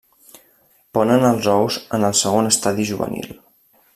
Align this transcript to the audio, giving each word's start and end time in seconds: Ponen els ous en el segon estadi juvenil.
Ponen 0.97 1.25
els 1.27 1.51
ous 1.57 1.77
en 1.99 2.09
el 2.11 2.17
segon 2.23 2.51
estadi 2.55 2.89
juvenil. 2.93 3.29